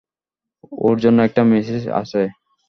[0.79, 2.21] ওর জন্য একটা মেসেজ আছে।